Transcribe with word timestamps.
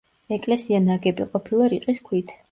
ეკლესია 0.35 0.79
ნაგები 0.85 1.27
ყოფილა 1.35 1.67
რიყის 1.75 2.01
ქვით. 2.09 2.33